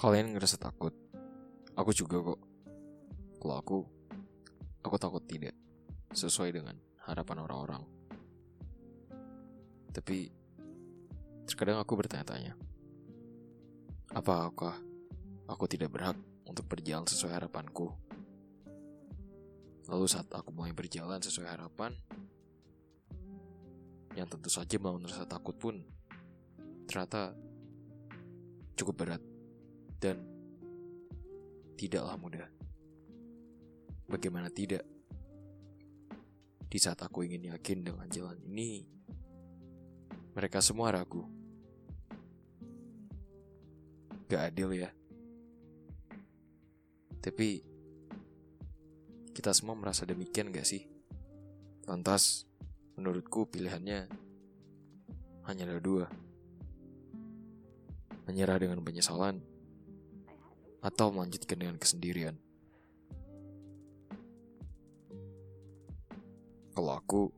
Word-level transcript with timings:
Kalian 0.00 0.32
ngerasa 0.32 0.56
takut? 0.56 0.96
Aku 1.76 1.92
juga 1.92 2.24
kok. 2.24 2.40
Kalau 3.36 3.56
aku, 3.60 3.78
aku 4.80 4.96
takut 4.96 5.20
tidak 5.28 5.52
sesuai 6.16 6.56
dengan 6.56 6.72
harapan 7.04 7.44
orang-orang. 7.44 7.84
Tapi 9.92 10.32
terkadang 11.44 11.84
aku 11.84 12.00
bertanya-tanya, 12.00 12.56
apakah 14.16 14.80
aku 15.44 15.68
tidak 15.68 15.92
berhak 15.92 16.16
untuk 16.48 16.64
berjalan 16.64 17.04
sesuai 17.04 17.36
harapanku? 17.36 17.92
Lalu 19.84 20.08
saat 20.08 20.32
aku 20.32 20.48
mulai 20.48 20.72
berjalan 20.72 21.20
sesuai 21.20 21.60
harapan, 21.60 21.92
yang 24.16 24.24
tentu 24.32 24.48
saja 24.48 24.80
mau 24.80 24.96
merasa 24.96 25.28
takut 25.28 25.60
pun 25.60 25.76
ternyata 26.88 27.36
cukup 28.80 28.96
berat 28.96 29.29
dan 30.00 30.16
tidaklah 31.76 32.16
mudah. 32.16 32.48
Bagaimana 34.08 34.48
tidak? 34.48 34.82
Di 36.66 36.78
saat 36.80 36.98
aku 37.04 37.28
ingin 37.28 37.52
yakin 37.52 37.84
dengan 37.84 38.08
jalan 38.08 38.40
ini, 38.48 38.88
mereka 40.32 40.64
semua 40.64 40.90
ragu. 40.90 41.28
Gak 44.26 44.54
adil 44.54 44.72
ya. 44.78 44.90
Tapi 47.20 47.60
kita 49.36 49.52
semua 49.52 49.76
merasa 49.76 50.08
demikian 50.08 50.48
gak 50.54 50.64
sih? 50.64 50.86
Lantas, 51.84 52.46
menurutku 52.96 53.50
pilihannya 53.50 54.08
hanya 55.44 55.62
ada 55.66 55.82
dua. 55.82 56.06
Menyerah 58.30 58.62
dengan 58.62 58.78
penyesalan 58.86 59.49
atau 60.80 61.12
melanjutkan 61.12 61.60
dengan 61.60 61.76
kesendirian. 61.76 62.36
Kalau 66.72 66.96
aku 66.96 67.28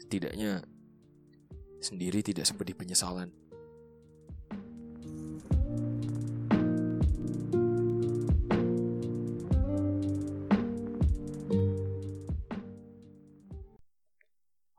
setidaknya 0.00 0.64
sendiri 1.84 2.24
tidak 2.24 2.48
seperti 2.48 2.72
penyesalan. 2.72 3.28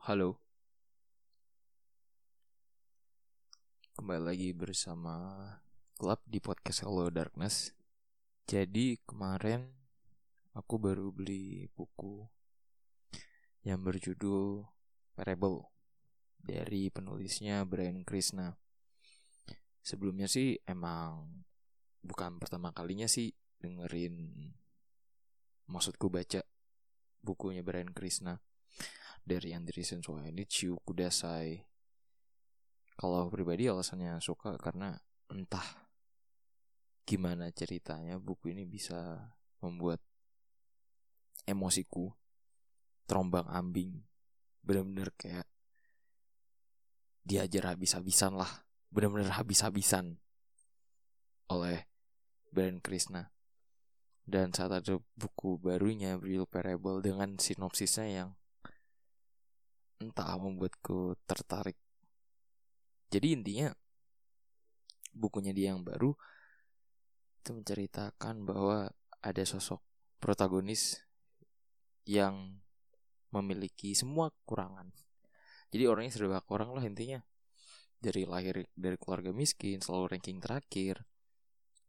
Halo. 0.01 0.41
Kembali 3.95 4.23
lagi 4.27 4.49
bersama 4.51 5.45
Club 6.01 6.17
di 6.25 6.41
podcast 6.41 6.81
Hello 6.81 7.13
Darkness. 7.13 7.77
Jadi 8.49 8.97
kemarin 9.05 9.69
aku 10.57 10.81
baru 10.81 11.13
beli 11.13 11.69
buku 11.77 12.25
yang 13.61 13.85
berjudul 13.85 14.65
Parable 15.13 15.69
dari 16.41 16.89
penulisnya 16.89 17.61
Brian 17.69 18.01
Krishna. 18.01 18.57
Sebelumnya 19.85 20.25
sih 20.25 20.57
emang 20.65 21.45
bukan 22.01 22.41
pertama 22.41 22.73
kalinya 22.73 23.05
sih 23.05 23.29
dengerin 23.61 24.49
maksudku 25.69 26.09
baca 26.09 26.41
bukunya 27.21 27.61
Brian 27.61 27.93
Krishna 27.93 28.41
dari 29.21 29.53
Andy 29.53 29.69
Reasons 29.69 30.09
Why 30.09 30.33
Nichiu 30.33 30.81
Kudasai. 30.81 31.61
Kalau 32.97 33.29
pribadi 33.29 33.69
alasannya 33.69 34.17
suka 34.17 34.57
karena 34.57 34.97
entah 35.29 35.80
gimana 37.03 37.51
ceritanya 37.51 38.21
buku 38.21 38.53
ini 38.55 38.63
bisa 38.63 39.31
membuat 39.59 39.99
emosiku 41.45 42.13
terombang 43.09 43.47
ambing. 43.49 44.05
Bener-bener 44.61 45.11
kayak 45.17 45.47
diajar 47.25 47.75
habis-habisan 47.75 48.37
lah. 48.37 48.65
Bener-bener 48.91 49.33
habis-habisan 49.33 50.19
oleh 51.51 51.87
Brian 52.51 52.79
Krishna 52.79 53.31
dan 54.27 54.55
saat 54.55 54.71
ada 54.71 54.95
buku 55.19 55.59
barunya 55.59 56.15
Real 56.15 56.47
Parable 56.47 57.03
dengan 57.03 57.35
sinopsisnya 57.35 58.07
yang 58.07 58.29
entah 59.99 60.39
membuatku 60.39 61.19
tertarik. 61.27 61.77
Jadi 63.11 63.35
intinya 63.35 63.69
bukunya 65.11 65.51
dia 65.51 65.75
yang 65.75 65.83
baru 65.83 66.15
itu 67.41 67.57
menceritakan 67.57 68.45
bahwa 68.45 68.93
ada 69.25 69.43
sosok 69.43 69.81
protagonis 70.21 71.01
yang 72.05 72.61
memiliki 73.33 73.97
semua 73.97 74.29
kekurangan. 74.29 74.93
Jadi 75.73 75.83
orangnya 75.89 76.13
serba 76.13 76.37
kurang 76.45 76.77
lah 76.77 76.85
intinya. 76.85 77.17
Dari 77.97 78.29
lahir 78.29 78.69
dari 78.77 78.97
keluarga 79.01 79.33
miskin, 79.33 79.81
selalu 79.81 80.17
ranking 80.17 80.37
terakhir. 80.37 81.01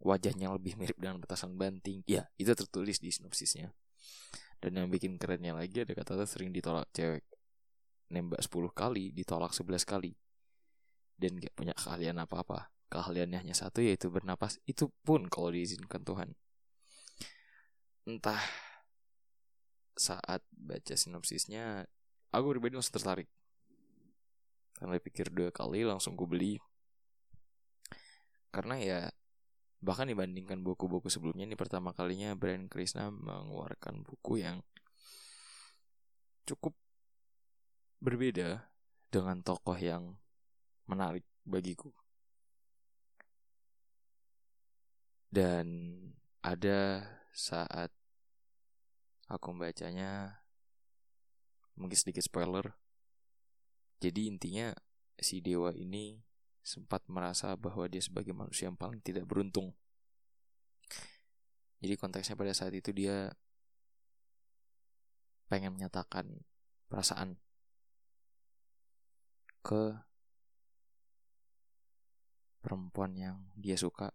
Wajahnya 0.01 0.49
lebih 0.57 0.81
mirip 0.81 0.97
dengan 0.97 1.21
petasan 1.21 1.61
banting. 1.61 2.03
Ya, 2.09 2.33
itu 2.41 2.53
tertulis 2.57 2.99
di 2.99 3.13
sinopsisnya. 3.13 3.71
Dan 4.59 4.81
yang 4.81 4.89
bikin 4.89 5.21
kerennya 5.21 5.53
lagi 5.53 5.85
ada 5.85 5.93
kata-kata 5.93 6.25
sering 6.25 6.55
ditolak 6.55 6.89
cewek 6.95 7.27
nembak 8.13 8.45
10 8.45 8.69
kali 8.77 9.11
ditolak 9.17 9.57
11 9.57 9.89
kali 9.89 10.13
dan 11.17 11.41
gak 11.41 11.57
punya 11.57 11.73
keahlian 11.73 12.21
apa-apa 12.21 12.69
keahliannya 12.93 13.41
hanya 13.41 13.57
satu 13.57 13.81
yaitu 13.81 14.13
bernapas. 14.13 14.61
Itu 14.69 14.93
pun 15.01 15.33
kalau 15.33 15.49
diizinkan 15.49 16.05
Tuhan. 16.05 16.37
Entah 18.05 18.43
saat 19.97 20.45
baca 20.53 20.93
sinopsisnya 20.93 21.89
aku 22.29 22.53
pribadi 22.53 22.77
langsung 22.77 23.01
tertarik. 23.01 23.33
Karena 24.77 25.01
pikir 25.01 25.33
dua 25.33 25.49
kali 25.49 25.89
langsung 25.89 26.13
gue 26.13 26.29
beli. 26.29 26.53
Karena 28.53 28.77
ya 28.77 29.01
bahkan 29.81 30.07
dibandingkan 30.07 30.61
buku-buku 30.61 31.09
sebelumnya 31.09 31.49
ini 31.49 31.57
pertama 31.57 31.97
kalinya 31.97 32.37
Brian 32.37 32.69
Krishna 32.69 33.09
mengeluarkan 33.09 34.05
buku 34.05 34.45
yang 34.45 34.61
cukup 36.45 36.77
berbeda 38.03 38.67
dengan 39.09 39.41
tokoh 39.41 39.79
yang 39.79 40.19
menarik 40.91 41.25
bagiku. 41.47 42.02
Dan 45.33 45.97
ada 46.45 47.09
saat 47.33 47.89
aku 49.33 49.57
membacanya 49.57 50.45
mungkin 51.73 51.97
sedikit 51.97 52.21
spoiler. 52.21 52.77
Jadi 54.05 54.29
intinya 54.29 54.77
si 55.17 55.41
dewa 55.41 55.73
ini 55.73 56.21
sempat 56.61 57.01
merasa 57.09 57.57
bahwa 57.57 57.89
dia 57.89 58.05
sebagai 58.05 58.37
manusia 58.37 58.69
yang 58.69 58.77
paling 58.77 59.01
tidak 59.01 59.25
beruntung. 59.25 59.73
Jadi 61.83 61.99
konteksnya 61.99 62.37
pada 62.39 62.53
saat 62.55 62.77
itu 62.77 62.93
dia 62.95 63.33
pengen 65.51 65.75
menyatakan 65.75 66.45
perasaan 66.87 67.41
ke 69.65 69.97
perempuan 72.63 73.17
yang 73.19 73.37
dia 73.59 73.75
suka. 73.75 74.15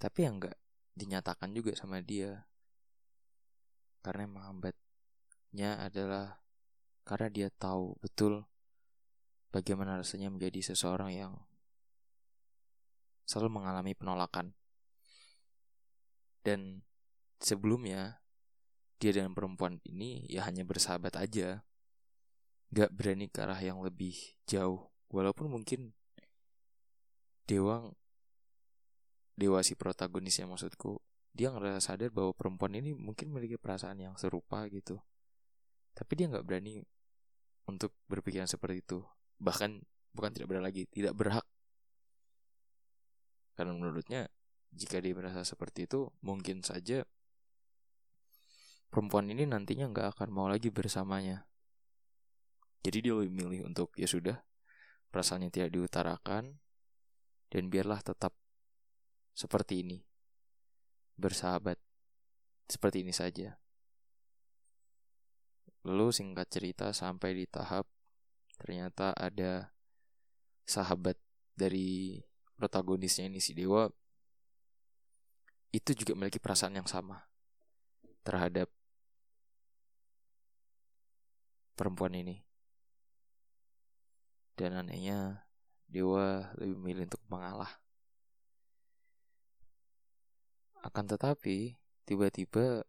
Tapi 0.00 0.24
yang 0.24 0.40
enggak 0.40 0.56
dinyatakan 0.96 1.52
juga 1.52 1.76
sama 1.76 2.00
dia. 2.00 2.48
Karena 4.00 4.24
menghambatnya 4.24 5.84
adalah 5.84 6.40
karena 7.04 7.28
dia 7.28 7.48
tahu 7.52 8.00
betul 8.00 8.48
bagaimana 9.52 10.00
rasanya 10.00 10.32
menjadi 10.32 10.72
seseorang 10.72 11.12
yang 11.12 11.32
selalu 13.28 13.60
mengalami 13.60 13.92
penolakan. 13.92 14.56
Dan 16.40 16.80
sebelumnya 17.36 18.24
dia 18.96 19.12
dengan 19.12 19.36
perempuan 19.36 19.80
ini 19.84 20.24
ya 20.28 20.48
hanya 20.48 20.64
bersahabat 20.64 21.20
aja 21.20 21.64
gak 22.70 22.92
berani 22.94 23.26
ke 23.26 23.42
arah 23.42 23.58
yang 23.58 23.82
lebih 23.82 24.14
jauh 24.46 24.92
walaupun 25.10 25.50
mungkin 25.50 25.96
Dewa 27.48 27.90
Dewa 29.38 29.62
si 29.64 29.78
protagonisnya 29.78 30.48
maksudku. 30.48 31.00
Dia 31.30 31.54
ngerasa 31.54 31.94
sadar 31.94 32.10
bahwa 32.10 32.34
perempuan 32.34 32.74
ini 32.74 32.92
mungkin 32.92 33.30
memiliki 33.30 33.56
perasaan 33.56 34.02
yang 34.02 34.14
serupa 34.18 34.66
gitu. 34.66 34.98
Tapi 35.94 36.12
dia 36.18 36.26
nggak 36.26 36.42
berani 36.42 36.82
untuk 37.70 37.94
berpikiran 38.10 38.50
seperti 38.50 38.82
itu. 38.82 38.98
Bahkan 39.38 39.70
bukan 40.14 40.30
tidak 40.34 40.48
berani 40.50 40.64
lagi 40.66 40.82
tidak 40.90 41.14
berhak. 41.14 41.46
Karena 43.54 43.72
menurutnya 43.76 44.26
jika 44.70 44.98
dia 45.02 45.14
merasa 45.14 45.42
seperti 45.42 45.86
itu 45.90 46.10
mungkin 46.22 46.62
saja 46.62 47.02
perempuan 48.90 49.30
ini 49.30 49.46
nantinya 49.46 49.90
nggak 49.90 50.18
akan 50.18 50.28
mau 50.34 50.50
lagi 50.50 50.74
bersamanya. 50.74 51.46
Jadi 52.80 53.06
dia 53.06 53.14
lebih 53.14 53.32
milih 53.32 53.60
untuk 53.70 53.92
ya 53.94 54.08
sudah 54.08 54.40
perasaannya 55.12 55.52
tidak 55.52 55.70
diutarakan 55.74 56.56
Dan 57.50 57.66
biarlah 57.66 57.98
tetap 57.98 58.30
seperti 59.34 59.84
ini. 59.84 59.98
Bersahabat. 61.16 61.76
Seperti 62.70 63.02
ini 63.02 63.12
saja. 63.14 63.58
Lalu 65.84 66.12
singkat 66.12 66.46
cerita 66.52 66.92
sampai 66.92 67.32
di 67.32 67.44
tahap 67.48 67.88
ternyata 68.60 69.16
ada 69.16 69.72
sahabat 70.68 71.16
dari 71.56 72.20
protagonisnya 72.60 73.32
ini 73.32 73.40
si 73.40 73.56
Dewa 73.56 73.88
itu 75.72 75.90
juga 75.96 76.12
memiliki 76.12 76.36
perasaan 76.36 76.76
yang 76.76 76.84
sama 76.84 77.24
terhadap 78.20 78.68
perempuan 81.78 82.12
ini. 82.12 82.44
Dan 84.52 84.76
anehnya 84.76 85.48
Dewa 85.88 86.52
lebih 86.60 86.76
memilih 86.76 87.04
untuk 87.08 87.24
mengalah. 87.32 87.80
Akan 90.80 91.04
tetapi, 91.04 91.76
tiba-tiba 92.08 92.84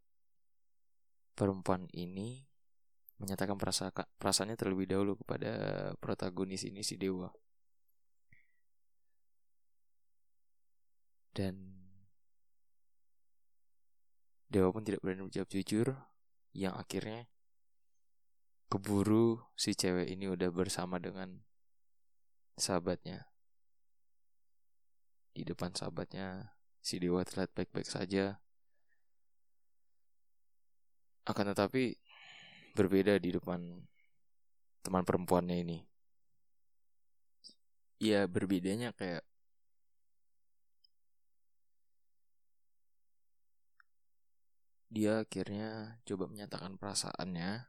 perempuan 1.35 1.87
ini 1.91 2.47
menyatakan 3.21 3.59
perasa 3.59 3.93
perasaannya 3.93 4.57
terlebih 4.57 4.89
dahulu 4.89 5.13
kepada 5.21 5.51
protagonis 6.01 6.65
ini 6.65 6.81
si 6.81 6.97
Dewa. 6.97 7.29
Dan 11.31 11.79
Dewa 14.51 14.73
pun 14.75 14.83
tidak 14.83 14.99
berani 14.99 15.23
menjawab 15.23 15.47
jujur, 15.47 15.95
yang 16.51 16.75
akhirnya 16.75 17.29
keburu 18.67 19.39
si 19.55 19.71
cewek 19.71 20.11
ini 20.11 20.27
udah 20.27 20.51
bersama 20.51 20.99
dengan 20.99 21.43
sahabatnya. 22.59 23.31
Di 25.31 25.47
depan 25.47 25.71
sahabatnya, 25.71 26.51
si 26.81 26.97
Dewa 26.97 27.21
terlihat 27.21 27.53
baik-baik 27.53 27.87
saja. 27.87 28.41
Akan 31.29 31.45
tetapi, 31.47 31.95
berbeda 32.73 33.21
di 33.21 33.29
depan 33.37 33.61
teman 34.81 35.05
perempuannya 35.05 35.57
ini. 35.61 35.79
Ya 38.01 38.25
berbedanya 38.25 38.89
kayak 38.97 39.21
dia 44.91 45.23
akhirnya 45.23 46.01
coba 46.03 46.27
menyatakan 46.27 46.75
perasaannya 46.75 47.63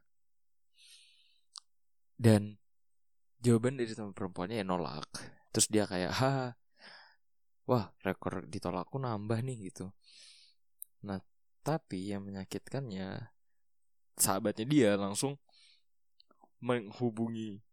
dan 2.19 2.59
jawaban 3.39 3.79
dari 3.79 3.95
teman 3.95 4.11
perempuannya 4.11 4.59
ya 4.59 4.65
nolak 4.67 5.07
terus 5.55 5.71
dia 5.71 5.87
kayak 5.87 6.11
ha 6.19 6.51
wah 7.63 7.91
rekor 8.03 8.43
ditolakku 8.47 8.99
nambah 8.99 9.39
nih 9.43 9.71
gitu. 9.71 9.91
Nah 11.07 11.19
tapi 11.63 12.11
yang 12.11 12.27
menyakitkannya 12.27 13.31
sahabatnya 14.19 14.65
dia 14.67 14.91
langsung 14.99 15.39
menghubungi 16.59 17.63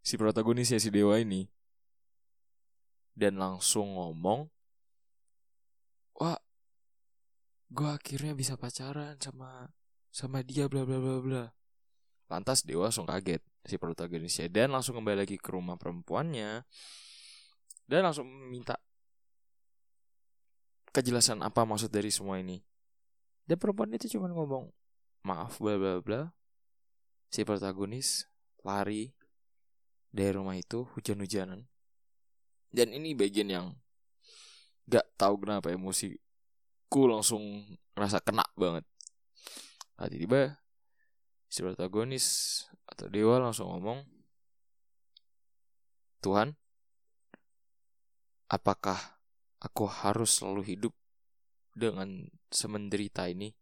si 0.00 0.16
protagonisnya 0.16 0.80
si 0.80 0.88
dewa 0.88 1.20
ini. 1.20 1.48
Dan 3.12 3.36
langsung 3.36 4.00
ngomong 4.00 4.48
wah 6.16 6.40
gue 7.70 7.90
akhirnya 7.90 8.32
bisa 8.32 8.56
pacaran 8.56 9.20
sama 9.20 9.68
sama 10.10 10.40
dia 10.42 10.66
bla 10.66 10.88
bla 10.88 10.96
bla 10.96 11.16
bla. 11.20 11.44
Lantas 12.32 12.64
dewa 12.64 12.88
langsung 12.88 13.04
kaget 13.04 13.44
si 13.68 13.76
protagonisnya. 13.76 14.48
Dan 14.48 14.72
langsung 14.72 14.96
kembali 14.96 15.26
lagi 15.26 15.36
ke 15.36 15.50
rumah 15.52 15.76
perempuannya. 15.76 16.64
Dan 17.84 18.00
langsung 18.06 18.26
minta 18.26 18.78
kejelasan 20.90 21.42
apa 21.42 21.62
maksud 21.66 21.90
dari 21.90 22.10
semua 22.10 22.38
ini? 22.38 22.62
Dan 23.46 23.58
perempuan 23.58 23.90
itu 23.94 24.06
cuma 24.18 24.30
ngomong 24.30 24.70
maaf 25.26 25.58
bla 25.58 25.74
bla 25.78 25.98
bla. 26.02 26.20
Si 27.30 27.46
protagonis 27.46 28.26
lari 28.66 29.14
dari 30.10 30.34
rumah 30.34 30.58
itu 30.58 30.86
hujan-hujanan. 30.94 31.66
Dan 32.70 32.94
ini 32.94 33.14
bagian 33.14 33.50
yang 33.50 33.66
gak 34.90 35.06
tahu 35.14 35.46
kenapa 35.46 35.70
emosi 35.70 36.14
aku 36.90 37.06
langsung 37.06 37.62
ngerasa 37.94 38.18
kena 38.18 38.42
banget. 38.58 38.82
Nah, 39.94 40.10
tiba-tiba 40.10 40.58
si 41.46 41.62
protagonis 41.62 42.26
atau 42.90 43.06
dewa 43.06 43.38
langsung 43.38 43.70
ngomong, 43.70 44.02
Tuhan, 46.18 46.58
apakah 48.50 49.19
aku 49.60 49.84
harus 49.86 50.40
selalu 50.40 50.74
hidup 50.76 50.94
dengan 51.76 52.28
semenderita 52.48 53.28
ini? 53.28 53.52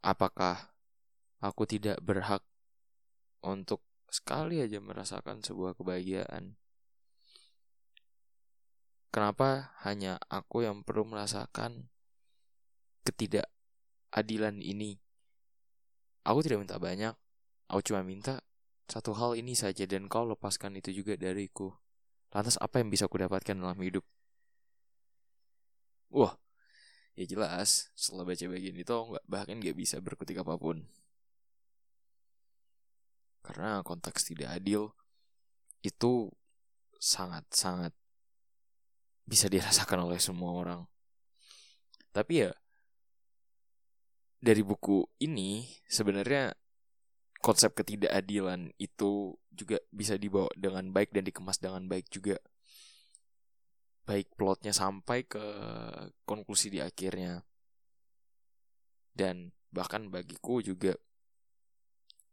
Apakah 0.00 0.72
aku 1.44 1.68
tidak 1.68 2.00
berhak 2.00 2.42
untuk 3.44 3.84
sekali 4.08 4.64
aja 4.64 4.80
merasakan 4.80 5.44
sebuah 5.44 5.76
kebahagiaan? 5.76 6.56
Kenapa 9.08 9.72
hanya 9.84 10.20
aku 10.28 10.64
yang 10.68 10.84
perlu 10.84 11.08
merasakan 11.08 11.88
ketidakadilan 13.08 14.60
ini? 14.60 15.00
Aku 16.28 16.44
tidak 16.44 16.60
minta 16.60 16.76
banyak, 16.76 17.16
aku 17.72 17.80
cuma 17.88 18.04
minta 18.04 18.44
satu 18.88 19.16
hal 19.16 19.36
ini 19.36 19.52
saja 19.56 19.84
dan 19.84 20.08
kau 20.12 20.28
lepaskan 20.28 20.76
itu 20.76 20.92
juga 20.92 21.16
dariku. 21.16 21.72
Lantas 22.28 22.60
apa 22.60 22.80
yang 22.80 22.92
bisa 22.92 23.08
aku 23.08 23.16
dapatkan 23.16 23.56
dalam 23.56 23.78
hidup? 23.80 24.04
Wah, 26.12 26.36
ya 27.16 27.24
jelas 27.28 27.92
setelah 27.96 28.24
baca 28.28 28.44
bagian 28.48 28.76
itu 28.76 28.92
nggak 28.92 29.24
bahkan 29.28 29.56
nggak 29.60 29.76
bisa 29.76 29.96
berkutik 30.00 30.40
apa 30.40 30.56
pun. 30.56 30.84
Karena 33.40 33.80
konteks 33.80 34.28
tidak 34.28 34.60
adil 34.60 34.92
itu 35.80 36.28
sangat-sangat 37.00 37.94
bisa 39.24 39.48
dirasakan 39.48 40.08
oleh 40.08 40.20
semua 40.20 40.52
orang. 40.52 40.80
Tapi 42.12 42.44
ya 42.44 42.52
dari 44.38 44.62
buku 44.62 45.02
ini 45.24 45.66
sebenarnya 45.88 46.54
konsep 47.38 47.74
ketidakadilan 47.74 48.74
itu 48.78 49.34
juga 49.54 49.78
bisa 49.94 50.18
dibawa 50.18 50.50
dengan 50.54 50.90
baik 50.90 51.14
dan 51.14 51.26
dikemas 51.26 51.58
dengan 51.62 51.86
baik 51.86 52.10
juga. 52.10 52.38
Baik 54.06 54.32
plotnya 54.34 54.72
sampai 54.72 55.26
ke 55.28 55.42
konklusi 56.24 56.72
di 56.72 56.80
akhirnya. 56.82 57.44
Dan 59.12 59.50
bahkan 59.68 60.08
bagiku 60.08 60.64
juga 60.64 60.96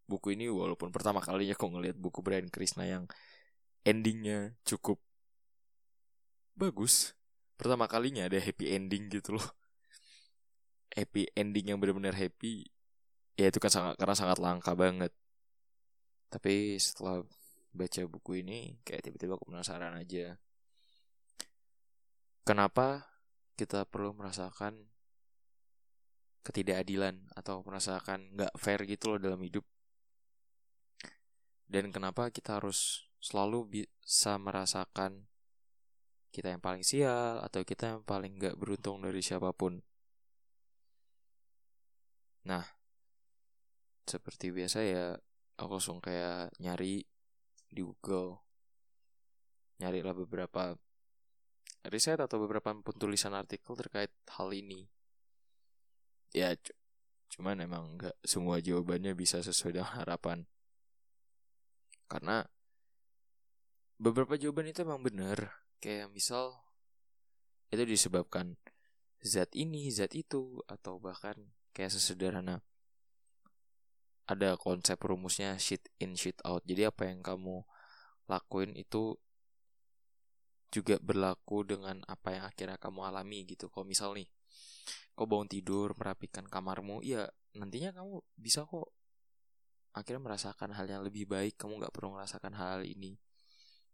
buku 0.06 0.38
ini 0.38 0.48
walaupun 0.48 0.94
pertama 0.94 1.20
kalinya 1.20 1.58
aku 1.58 1.68
ngeliat 1.74 1.98
buku 1.98 2.22
Brian 2.22 2.48
Krishna 2.48 2.86
yang 2.86 3.04
endingnya 3.82 4.54
cukup 4.62 5.02
bagus 6.54 7.18
pertama 7.58 7.90
kalinya 7.90 8.30
ada 8.30 8.38
happy 8.38 8.72
ending 8.72 9.10
gitu 9.10 9.36
loh 9.36 9.48
happy 10.96 11.28
ending 11.34 11.74
yang 11.74 11.82
benar-benar 11.82 12.14
happy 12.14 12.70
ya 13.36 13.52
itu 13.52 13.60
kan 13.60 13.72
sangat 13.72 13.96
karena 14.00 14.16
sangat 14.16 14.38
langka 14.40 14.72
banget. 14.76 15.12
Tapi 16.32 16.80
setelah 16.80 17.24
baca 17.76 18.02
buku 18.08 18.32
ini 18.44 18.80
kayak 18.88 19.08
tiba-tiba 19.08 19.36
aku 19.36 19.52
penasaran 19.52 19.96
aja. 19.96 20.40
Kenapa 22.48 23.08
kita 23.60 23.84
perlu 23.88 24.16
merasakan 24.16 24.88
ketidakadilan 26.46 27.34
atau 27.34 27.66
merasakan 27.66 28.32
nggak 28.38 28.54
fair 28.56 28.80
gitu 28.86 29.16
loh 29.16 29.20
dalam 29.20 29.42
hidup? 29.42 29.66
Dan 31.66 31.90
kenapa 31.90 32.30
kita 32.30 32.62
harus 32.62 33.10
selalu 33.18 33.66
bisa 33.66 34.38
merasakan 34.38 35.26
kita 36.30 36.52
yang 36.52 36.62
paling 36.62 36.84
sial 36.84 37.40
atau 37.42 37.64
kita 37.64 37.96
yang 37.96 38.02
paling 38.04 38.36
gak 38.36 38.60
beruntung 38.60 39.00
dari 39.02 39.24
siapa 39.24 39.56
pun. 39.56 39.80
Nah, 42.44 42.75
seperti 44.06 44.54
biasa 44.54 44.80
ya, 44.86 45.18
aku 45.58 45.82
langsung 45.82 46.00
kayak 46.00 46.54
nyari 46.62 47.02
di 47.68 47.82
Google. 47.82 48.40
Nyarilah 49.82 50.16
beberapa 50.16 50.78
riset 51.90 52.22
atau 52.22 52.40
beberapa 52.40 52.72
tulisan 52.96 53.36
artikel 53.36 53.76
terkait 53.76 54.14
hal 54.40 54.50
ini. 54.56 54.88
Ya, 56.32 56.56
cuman 57.34 57.60
emang 57.66 58.00
gak 58.00 58.16
semua 58.24 58.64
jawabannya 58.64 59.12
bisa 59.18 59.44
sesuai 59.44 59.82
dengan 59.82 59.94
harapan. 60.00 60.48
Karena 62.06 62.46
beberapa 63.98 64.38
jawaban 64.38 64.70
itu 64.70 64.84
emang 64.86 65.02
benar 65.02 65.66
Kayak 65.86 66.10
misal 66.18 66.66
itu 67.70 67.84
disebabkan 67.86 68.58
zat 69.22 69.52
ini, 69.54 69.90
zat 69.94 70.18
itu, 70.18 70.62
atau 70.66 70.98
bahkan 70.98 71.36
kayak 71.78 71.94
sesederhana 71.94 72.66
ada 74.26 74.58
konsep 74.58 74.98
rumusnya 74.98 75.58
shit 75.62 75.86
in 76.02 76.18
shit 76.18 76.38
out. 76.42 76.66
Jadi 76.66 76.90
apa 76.90 77.06
yang 77.06 77.22
kamu 77.22 77.62
lakuin 78.26 78.74
itu 78.74 79.14
juga 80.74 80.98
berlaku 81.00 81.64
dengan 81.64 82.02
apa 82.10 82.36
yang 82.36 82.44
akhirnya 82.50 82.76
kamu 82.82 83.06
alami 83.06 83.46
gitu. 83.48 83.70
Kalau 83.70 83.86
misal 83.86 84.18
nih, 84.18 84.28
kau 85.14 85.30
bangun 85.30 85.48
tidur 85.48 85.94
merapikan 85.96 86.44
kamarmu, 86.50 87.06
ya 87.06 87.30
nantinya 87.56 87.96
kamu 87.96 88.20
bisa 88.36 88.68
kok 88.68 88.92
akhirnya 89.96 90.20
merasakan 90.20 90.76
hal 90.76 90.86
yang 90.90 91.02
lebih 91.06 91.30
baik. 91.30 91.56
Kamu 91.56 91.80
nggak 91.80 91.94
perlu 91.94 92.18
merasakan 92.18 92.58
hal, 92.58 92.84
ini. 92.84 93.16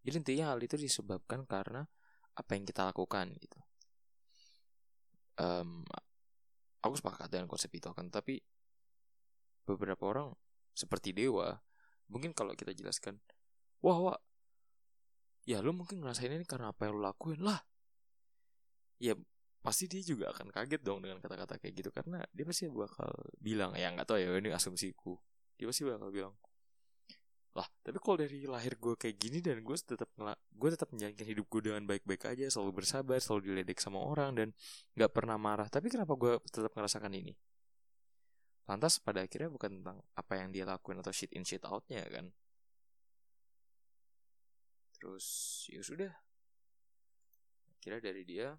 Jadi 0.02 0.16
intinya 0.18 0.56
hal 0.56 0.60
itu 0.64 0.80
disebabkan 0.80 1.46
karena 1.46 1.86
apa 2.34 2.52
yang 2.58 2.66
kita 2.66 2.82
lakukan 2.88 3.38
gitu. 3.38 3.60
Um, 5.38 5.86
aku 6.82 6.98
sepakat 6.98 7.30
dengan 7.30 7.46
konsep 7.46 7.70
itu 7.70 7.94
kan, 7.94 8.10
tapi 8.10 8.42
beberapa 9.76 10.04
orang 10.08 10.28
seperti 10.76 11.16
dewa. 11.16 11.60
Mungkin 12.12 12.36
kalau 12.36 12.56
kita 12.56 12.76
jelaskan 12.76 13.20
wah 13.82 13.98
wah 13.98 14.20
ya 15.48 15.60
lu 15.60 15.74
mungkin 15.74 16.04
ngerasain 16.04 16.32
ini 16.32 16.46
karena 16.46 16.72
apa 16.72 16.88
yang 16.88 17.00
lu 17.00 17.02
lakuin 17.04 17.42
lah. 17.42 17.60
Ya 19.02 19.18
pasti 19.62 19.86
dia 19.86 20.02
juga 20.02 20.34
akan 20.34 20.50
kaget 20.50 20.82
dong 20.82 21.06
dengan 21.06 21.22
kata-kata 21.22 21.62
kayak 21.62 21.74
gitu 21.78 21.90
karena 21.94 22.26
dia 22.34 22.46
pasti 22.46 22.66
bakal 22.70 23.14
bilang 23.38 23.78
ya 23.78 23.94
nggak 23.94 24.08
tahu 24.10 24.18
ya 24.22 24.34
ini 24.38 24.54
asumsiku. 24.54 25.18
Dia 25.58 25.70
pasti 25.70 25.86
bakal 25.86 26.10
bilang 26.10 26.34
lah 27.52 27.68
tapi 27.84 28.00
kalau 28.00 28.16
dari 28.24 28.48
lahir 28.48 28.80
gue 28.80 28.96
kayak 28.96 29.16
gini 29.20 29.44
dan 29.44 29.60
gue 29.60 29.76
tetap 29.76 30.08
gue 30.56 30.70
tetap 30.72 30.88
menjalankan 30.96 31.28
hidup 31.28 31.46
gue 31.52 31.62
dengan 31.68 31.84
baik-baik 31.84 32.32
aja 32.32 32.48
selalu 32.48 32.80
bersabar 32.80 33.20
selalu 33.20 33.52
diledek 33.52 33.76
sama 33.84 34.00
orang 34.00 34.32
dan 34.40 34.48
nggak 34.96 35.12
pernah 35.12 35.36
marah 35.36 35.68
tapi 35.68 35.92
kenapa 35.92 36.16
gue 36.16 36.40
tetap 36.48 36.72
merasakan 36.72 37.12
ini 37.12 37.36
lantas 38.70 39.02
pada 39.02 39.26
akhirnya 39.26 39.50
bukan 39.50 39.82
tentang 39.82 39.98
apa 40.14 40.34
yang 40.38 40.54
dia 40.54 40.64
lakuin 40.66 41.02
atau 41.02 41.14
shit 41.14 41.34
in 41.34 41.46
shit 41.46 41.64
outnya 41.66 42.06
kan? 42.08 42.30
Terus 44.98 45.26
ya 45.70 45.82
sudah. 45.82 46.14
Kira 47.82 47.98
dari 47.98 48.22
dia 48.22 48.54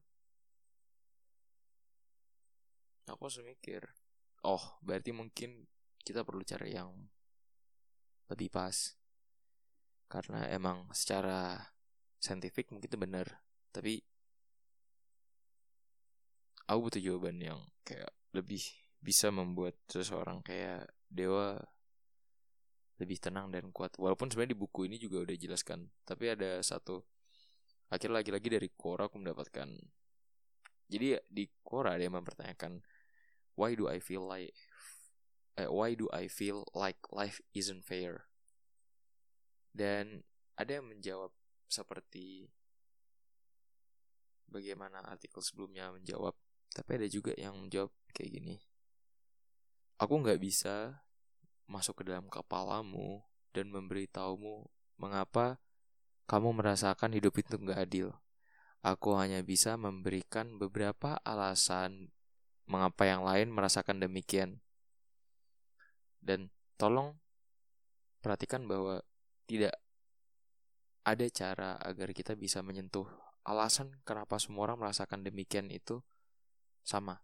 aku 3.06 3.28
langsung 3.28 3.47
mikir 3.47 3.82
oh 4.47 4.78
berarti 4.80 5.12
mungkin 5.12 5.66
kita 6.02 6.26
perlu 6.26 6.42
cari 6.42 6.75
yang 6.75 6.90
lebih 8.26 8.50
pas. 8.50 8.99
Karena 10.11 10.44
emang 10.50 10.90
secara 10.92 11.56
saintifik 12.18 12.71
mungkin 12.71 12.90
itu 12.90 12.99
benar 13.00 13.26
tapi 13.73 14.04
aku 16.68 16.78
butuh 16.87 17.02
jawaban 17.02 17.40
yang 17.40 17.61
kayak 17.82 18.12
lebih 18.37 18.62
bisa 19.02 19.35
membuat 19.35 19.75
seseorang 19.90 20.47
kayak 20.47 20.87
dewa 21.11 21.59
lebih 23.02 23.18
tenang 23.18 23.50
dan 23.50 23.75
kuat. 23.75 23.99
Walaupun 23.99 24.30
sebenarnya 24.30 24.54
di 24.54 24.61
buku 24.62 24.87
ini 24.87 24.97
juga 25.02 25.26
udah 25.26 25.35
jelaskan, 25.35 25.90
tapi 26.06 26.30
ada 26.30 26.62
satu 26.62 27.02
akhirnya 27.90 28.23
lagi-lagi 28.23 28.49
dari 28.49 28.68
Quora 28.71 29.11
aku 29.11 29.18
mendapatkan. 29.18 29.68
Jadi 30.87 31.18
di 31.26 31.44
Quora 31.66 31.99
ada 31.99 32.06
yang 32.06 32.14
mempertanyakan 32.14 32.78
why 33.59 33.75
do 33.75 33.90
I 33.90 33.99
feel 33.99 34.23
like 34.23 34.54
eh, 35.59 35.66
why 35.66 35.99
do 35.99 36.06
I 36.14 36.30
feel 36.30 36.62
like 36.73 37.02
life 37.11 37.42
isn't 37.52 37.82
fair? 37.82 38.30
Dan 39.75 40.23
ada 40.54 40.78
yang 40.78 40.87
menjawab 40.87 41.35
seperti 41.66 42.52
bagaimana 44.47 45.00
artikel 45.09 45.40
sebelumnya 45.40 45.88
menjawab, 45.90 46.37
tapi 46.71 47.00
ada 47.00 47.09
juga 47.09 47.32
yang 47.35 47.56
menjawab 47.56 47.90
kayak 48.12 48.30
gini. 48.37 48.56
Aku 50.01 50.21
nggak 50.21 50.41
bisa 50.41 51.03
masuk 51.69 52.03
ke 52.03 52.13
dalam 52.13 52.29
kepalamu 52.29 53.25
dan 53.53 53.73
memberitahumu 53.73 54.69
mengapa 55.01 55.61
kamu 56.29 56.55
merasakan 56.57 57.13
hidup 57.13 57.37
itu 57.41 57.57
nggak 57.59 57.81
adil. 57.81 58.09
Aku 58.83 59.15
hanya 59.15 59.45
bisa 59.47 59.79
memberikan 59.79 60.59
beberapa 60.59 61.21
alasan 61.23 62.11
mengapa 62.67 63.07
yang 63.07 63.23
lain 63.23 63.53
merasakan 63.53 64.03
demikian. 64.03 64.59
Dan 66.23 66.51
tolong 66.79 67.19
perhatikan 68.23 68.67
bahwa 68.67 69.03
tidak 69.47 69.75
ada 71.03 71.27
cara 71.31 71.71
agar 71.83 72.15
kita 72.15 72.39
bisa 72.39 72.63
menyentuh 72.63 73.07
alasan 73.43 73.91
kenapa 74.07 74.39
semua 74.39 74.71
orang 74.71 74.87
merasakan 74.87 75.27
demikian 75.27 75.67
itu 75.71 75.99
sama. 76.87 77.23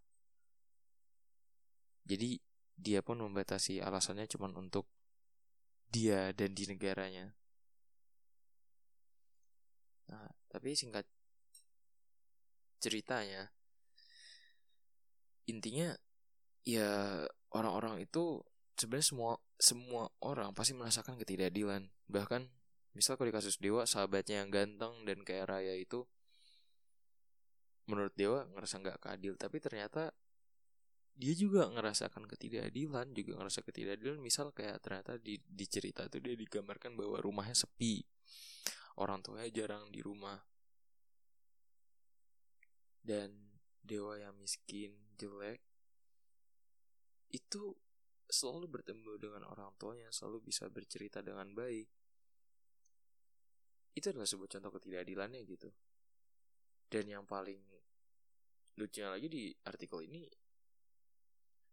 Jadi 2.03 2.39
dia 2.79 3.03
pun 3.03 3.19
membatasi 3.19 3.83
alasannya 3.83 4.25
cuma 4.31 4.47
untuk 4.55 4.87
dia 5.91 6.31
dan 6.31 6.55
di 6.55 6.63
negaranya. 6.63 7.35
Nah, 10.09 10.31
tapi 10.47 10.73
singkat 10.73 11.03
ceritanya, 12.79 13.51
intinya 15.45 15.91
ya 16.63 17.21
orang-orang 17.51 18.07
itu 18.07 18.41
sebenarnya 18.79 19.07
semua 19.11 19.33
semua 19.59 20.03
orang 20.23 20.55
pasti 20.55 20.71
merasakan 20.71 21.19
ketidakadilan. 21.19 21.91
Bahkan 22.07 22.47
misal 22.95 23.19
kalau 23.19 23.29
di 23.29 23.35
kasus 23.35 23.59
Dewa 23.59 23.83
sahabatnya 23.83 24.41
yang 24.41 24.49
ganteng 24.49 25.03
dan 25.03 25.21
kayak 25.27 25.51
raya 25.51 25.75
itu 25.75 26.07
menurut 27.89 28.13
Dewa 28.15 28.45
ngerasa 28.55 28.79
nggak 28.79 29.01
keadil, 29.01 29.33
tapi 29.35 29.57
ternyata 29.59 30.13
dia 31.19 31.35
juga 31.35 31.67
ngerasakan 31.67 32.31
ketidakadilan 32.31 33.11
juga 33.11 33.35
ngerasa 33.43 33.59
ketidakadilan. 33.67 34.23
Misal 34.23 34.55
kayak 34.55 34.79
ternyata 34.79 35.19
di, 35.19 35.35
di 35.43 35.65
cerita 35.67 36.07
itu 36.07 36.23
dia 36.23 36.31
digambarkan 36.39 36.95
bahwa 36.95 37.19
rumahnya 37.19 37.59
sepi. 37.59 37.99
Orang 38.95 39.19
tuanya 39.19 39.51
jarang 39.51 39.91
di 39.91 39.99
rumah. 39.99 40.39
Dan 43.03 43.51
dewa 43.83 44.15
yang 44.15 44.31
miskin 44.39 44.95
jelek 45.19 45.59
itu 47.35 47.75
selalu 48.31 48.79
bertemu 48.79 49.19
dengan 49.19 49.43
orang 49.51 49.75
tuanya 49.75 50.07
selalu 50.15 50.47
bisa 50.47 50.71
bercerita 50.71 51.19
dengan 51.19 51.51
baik. 51.51 51.91
Itu 53.91 54.15
adalah 54.15 54.29
sebuah 54.29 54.55
contoh 54.55 54.71
ketidakadilannya 54.71 55.43
gitu. 55.43 55.67
Dan 56.87 57.11
yang 57.11 57.27
paling 57.27 57.59
lucunya 58.79 59.11
lagi 59.11 59.27
di 59.27 59.51
artikel 59.67 60.07
ini 60.07 60.23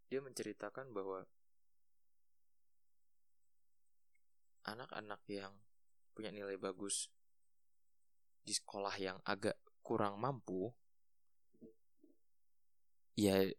dia 0.07 0.23
menceritakan 0.23 0.95
bahwa 0.95 1.27
anak-anak 4.67 5.23
yang 5.31 5.55
punya 6.15 6.31
nilai 6.31 6.59
bagus 6.59 7.11
di 8.47 8.55
sekolah 8.55 8.95
yang 8.99 9.19
agak 9.27 9.59
kurang 9.83 10.19
mampu 10.19 10.71
ya 13.19 13.51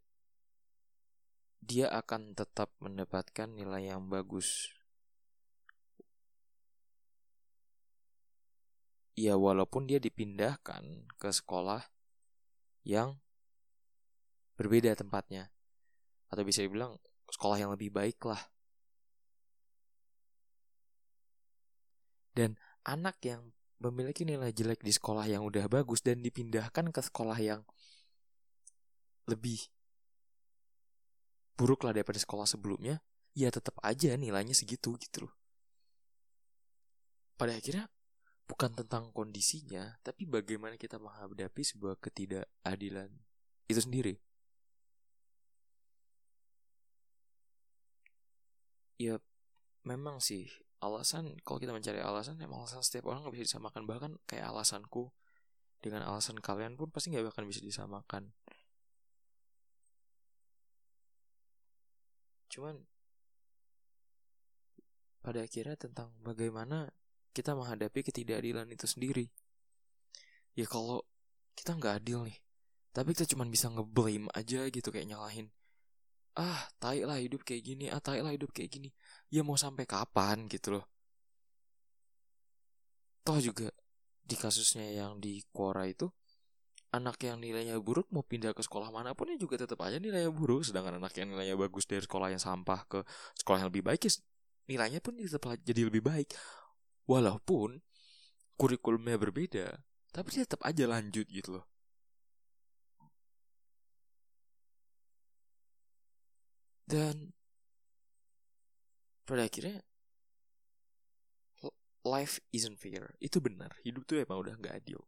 dia 1.67 1.91
akan 1.91 2.31
tetap 2.31 2.71
mendapatkan 2.79 3.51
nilai 3.51 3.91
yang 3.91 4.07
bagus. 4.07 4.71
Ya 9.17 9.35
walaupun 9.35 9.89
dia 9.89 9.99
dipindahkan 9.99 11.11
ke 11.19 11.29
sekolah 11.33 11.83
yang 12.87 13.19
berbeda 14.55 14.95
tempatnya 14.95 15.51
atau 16.27 16.43
bisa 16.43 16.63
dibilang 16.63 16.95
sekolah 17.31 17.57
yang 17.59 17.71
lebih 17.71 17.91
baik 17.91 18.19
lah. 18.27 18.39
Dan 22.37 22.53
anak 22.85 23.17
yang 23.25 23.51
memiliki 23.81 24.25
nilai 24.25 24.53
jelek 24.53 24.81
di 24.81 24.93
sekolah 24.93 25.25
yang 25.25 25.45
udah 25.45 25.65
bagus 25.69 26.01
dan 26.01 26.21
dipindahkan 26.21 26.89
ke 26.89 27.01
sekolah 27.01 27.37
yang 27.37 27.61
lebih 29.27 29.59
buruk 31.57 31.83
lah 31.85 31.93
daripada 31.93 32.21
sekolah 32.21 32.45
sebelumnya, 32.45 33.01
ya 33.33 33.49
tetap 33.49 33.77
aja 33.81 34.13
nilainya 34.13 34.53
segitu 34.53 34.93
gitu 35.01 35.25
loh. 35.25 35.33
Pada 37.37 37.53
akhirnya 37.53 37.89
bukan 38.49 38.73
tentang 38.73 39.09
kondisinya, 39.13 39.97
tapi 40.01 40.25
bagaimana 40.25 40.77
kita 40.77 40.97
menghadapi 40.97 41.61
sebuah 41.61 41.97
ketidakadilan 42.01 43.09
itu 43.67 43.81
sendiri. 43.81 44.13
Ya 49.01 49.21
memang 49.85 50.19
sih. 50.21 50.49
Alasan 50.77 51.33
kalau 51.41 51.57
kita 51.57 51.73
mencari 51.73 51.97
alasan 51.97 52.37
emang 52.37 52.61
alasan 52.61 52.85
setiap 52.85 53.09
orang 53.09 53.25
nggak 53.25 53.33
bisa 53.33 53.55
disamakan. 53.55 53.89
Bahkan 53.89 54.11
kayak 54.29 54.53
alasanku 54.53 55.09
dengan 55.81 56.05
alasan 56.05 56.37
kalian 56.37 56.77
pun 56.77 56.89
pasti 56.93 57.09
nggak 57.09 57.33
akan 57.33 57.45
bisa 57.49 57.61
disamakan. 57.65 58.29
Cuman 62.53 62.85
pada 65.25 65.43
akhirnya 65.43 65.75
tentang 65.75 66.13
bagaimana 66.21 66.93
kita 67.33 67.57
menghadapi 67.57 68.05
ketidakadilan 68.05 68.69
itu 68.69 68.85
sendiri. 68.85 69.25
Ya 70.53 70.65
kalau 70.69 71.05
kita 71.57 71.73
nggak 71.73 72.05
adil 72.05 72.29
nih 72.29 72.37
tapi 72.97 73.13
kita 73.13 73.29
cuma 73.29 73.45
bisa 73.45 73.69
ngeblame 73.69 74.25
aja 74.33 74.65
gitu 74.73 74.89
kayak 74.89 75.05
nyalahin 75.05 75.53
ah 76.37 76.61
tai 76.77 77.01
lah 77.01 77.17
hidup 77.17 77.41
kayak 77.41 77.65
gini 77.65 77.85
ah 77.89 77.97
tai 77.97 78.21
lah 78.21 78.31
hidup 78.31 78.53
kayak 78.53 78.69
gini. 78.69 78.89
Ya 79.33 79.41
mau 79.41 79.57
sampai 79.57 79.89
kapan 79.89 80.45
gitu 80.47 80.77
loh. 80.77 80.85
Toh 83.25 83.41
juga 83.41 83.73
di 84.23 84.35
kasusnya 84.37 84.87
yang 84.87 85.19
di 85.19 85.43
Quora 85.51 85.83
itu 85.89 86.07
anak 86.95 87.19
yang 87.19 87.43
nilainya 87.43 87.75
buruk 87.83 88.07
mau 88.15 88.23
pindah 88.23 88.55
ke 88.55 88.63
sekolah 88.63 88.87
mana 88.95 89.11
pun 89.11 89.27
ya 89.27 89.35
juga 89.35 89.59
tetap 89.59 89.81
aja 89.83 89.97
nilainya 89.99 90.31
buruk. 90.31 90.63
Sedangkan 90.63 91.01
anak 91.01 91.11
yang 91.17 91.33
nilainya 91.33 91.57
bagus 91.59 91.89
dari 91.89 92.05
sekolah 92.05 92.31
yang 92.31 92.39
sampah 92.39 92.79
ke 92.87 92.99
sekolah 93.41 93.65
yang 93.65 93.69
lebih 93.73 93.83
baik 93.83 94.07
ya 94.07 94.11
nilainya 94.67 94.99
pun 95.03 95.19
tetap 95.19 95.57
jadi 95.65 95.89
lebih 95.89 96.05
baik. 96.05 96.31
Walaupun 97.07 97.81
kurikulumnya 98.57 99.15
berbeda 99.21 99.77
tapi 100.11 100.33
dia 100.33 100.43
tetap 100.49 100.65
aja 100.65 100.89
lanjut 100.89 101.29
gitu 101.29 101.61
loh 101.61 101.65
dan 106.87 107.35
pada 109.27 109.43
akhirnya 109.43 109.83
life 112.07 112.39
isn't 112.55 112.79
fair. 112.79 113.11
Itu 113.19 113.43
benar. 113.43 113.75
Hidup 113.83 114.07
tuh 114.07 114.23
emang 114.23 114.39
udah 114.39 114.55
nggak 114.55 114.75
adil. 114.79 115.03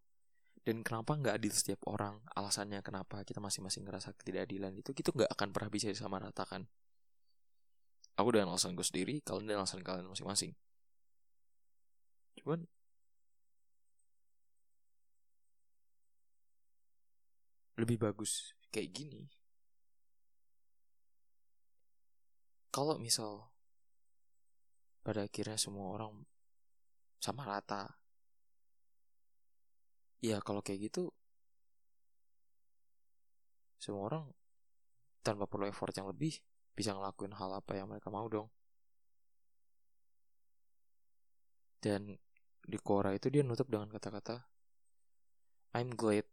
Dan 0.59 0.83
kenapa 0.83 1.15
nggak 1.15 1.39
adil 1.39 1.55
setiap 1.55 1.79
orang? 1.87 2.19
Alasannya 2.35 2.83
kenapa 2.83 3.23
kita 3.23 3.39
masing-masing 3.39 3.87
ngerasa 3.87 4.11
ketidakadilan 4.19 4.75
itu 4.75 4.91
kita 4.91 5.15
nggak 5.15 5.31
akan 5.31 5.49
pernah 5.55 5.71
bisa 5.71 5.87
disamaratakan. 5.87 6.67
Aku 8.19 8.35
dengan 8.35 8.51
alasan 8.51 8.75
gue 8.75 8.83
sendiri 8.83 9.23
kalian 9.23 9.47
dengan 9.47 9.63
alasan 9.63 9.79
kalian 9.79 10.11
masing-masing. 10.11 10.51
Cuman 12.35 12.67
lebih 17.79 17.95
bagus 17.95 18.51
kayak 18.75 18.91
gini 18.91 19.31
kalau 22.69 23.01
misal 23.01 23.49
pada 25.01 25.25
akhirnya 25.25 25.57
semua 25.57 25.89
orang 25.97 26.13
sama 27.19 27.43
rata 27.43 27.97
ya 30.21 30.37
kalau 30.43 30.61
kayak 30.61 30.91
gitu 30.91 31.09
semua 33.79 34.11
orang 34.11 34.23
tanpa 35.23 35.47
perlu 35.47 35.65
effort 35.71 35.95
yang 35.95 36.07
lebih 36.11 36.37
bisa 36.75 36.95
ngelakuin 36.95 37.35
hal 37.35 37.59
apa 37.59 37.75
yang 37.75 37.91
mereka 37.91 38.07
mau 38.07 38.27
dong. 38.31 38.47
Dan 41.79 42.15
di 42.63 42.77
Quora 42.79 43.15
itu 43.15 43.31
dia 43.31 43.43
nutup 43.43 43.65
dengan 43.71 43.89
kata-kata 43.89 44.45
I'm 45.73 45.95
glad 45.95 46.27